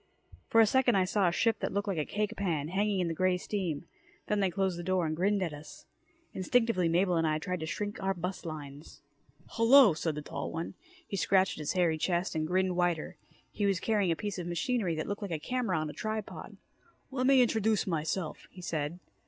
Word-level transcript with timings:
For 0.47 0.59
a 0.59 0.65
second 0.65 0.95
I 0.95 1.05
saw 1.05 1.27
a 1.27 1.31
ship 1.31 1.59
that 1.59 1.71
looked 1.71 1.87
like 1.87 1.99
a 1.99 2.05
cake 2.07 2.35
pan, 2.35 2.69
hanging 2.69 3.01
in 3.01 3.07
the 3.07 3.13
grey 3.13 3.37
steam. 3.37 3.85
Then 4.25 4.39
they 4.39 4.49
closed 4.49 4.79
the 4.79 4.83
door 4.83 5.05
and 5.05 5.15
grinned 5.15 5.43
at 5.43 5.53
us. 5.53 5.85
Instinctively, 6.33 6.89
Mabel 6.89 7.17
and 7.17 7.27
I 7.27 7.37
tried 7.37 7.59
to 7.59 7.67
shrink 7.67 8.01
our 8.01 8.15
bust 8.15 8.43
lines. 8.43 9.03
"Hello," 9.49 9.93
said 9.93 10.15
the 10.15 10.23
tall 10.23 10.51
one. 10.51 10.73
He 11.07 11.17
scratched 11.17 11.59
at 11.59 11.61
his 11.61 11.73
hairy 11.73 11.99
chest 11.99 12.33
and 12.33 12.47
grinned 12.47 12.75
wider. 12.75 13.17
He 13.51 13.67
was 13.67 13.79
carrying 13.79 14.09
a 14.11 14.15
piece 14.15 14.39
of 14.39 14.47
machinery 14.47 14.95
that 14.95 15.07
looked 15.07 15.21
like 15.21 15.29
a 15.29 15.37
camera 15.37 15.77
on 15.77 15.87
a 15.87 15.93
tripod. 15.93 16.57
"Lemme 17.11 17.29
introduce 17.39 17.85
myself," 17.85 18.47
he 18.49 18.63
said. 18.63 18.97